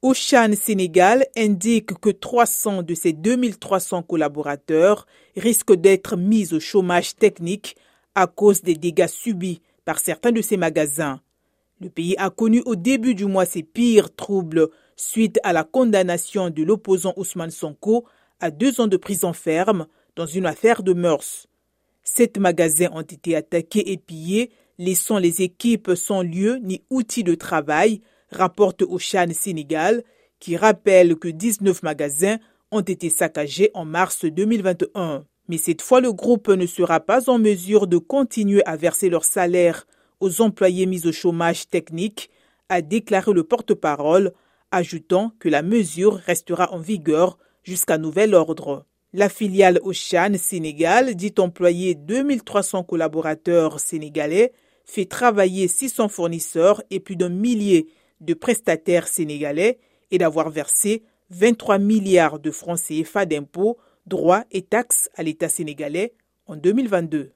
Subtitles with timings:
[0.00, 7.76] Ocean Sénégal indique que 300 de ses 2300 collaborateurs risquent d'être mis au chômage technique
[8.14, 11.20] à cause des dégâts subis par certains de ses magasins.
[11.80, 16.48] Le pays a connu au début du mois ses pires troubles suite à la condamnation
[16.50, 18.04] de l'opposant Ousmane Sonko
[18.38, 21.48] à deux ans de prison ferme dans une affaire de mœurs.
[22.04, 27.34] Sept magasins ont été attaqués et pillés, laissant les équipes sans lieu ni outils de
[27.34, 30.02] travail, rapporte Ocean Sénégal,
[30.40, 32.38] qui rappelle que 19 magasins
[32.70, 35.24] ont été saccagés en mars 2021.
[35.48, 39.24] Mais cette fois, le groupe ne sera pas en mesure de continuer à verser leur
[39.24, 39.86] salaire
[40.20, 42.30] aux employés mis au chômage technique,
[42.68, 44.32] a déclaré le porte-parole,
[44.70, 48.84] ajoutant que la mesure restera en vigueur jusqu'à nouvel ordre.
[49.14, 54.52] La filiale Ocean Sénégal dit employer 2300 collaborateurs sénégalais,
[54.84, 57.88] fait travailler 600 fournisseurs et plus d'un millier
[58.20, 59.78] de prestataires sénégalais
[60.10, 66.14] et d'avoir versé 23 milliards de francs CFA d'impôts, droits et taxes à l'État sénégalais
[66.46, 67.32] en 2022.